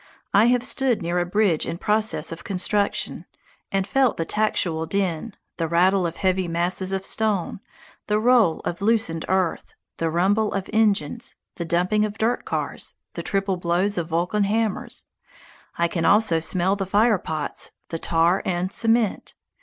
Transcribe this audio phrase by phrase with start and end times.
[0.33, 3.25] I have stood near a bridge in process of construction,
[3.71, 7.59] and felt the tactual din, the rattle of heavy masses of stone,
[8.07, 13.21] the roll of loosened earth, the rumble of engines, the dumping of dirt cars, the
[13.21, 15.05] triple blows of vulcan hammers.
[15.77, 19.35] I can also smell the fire pots, the tar and cement.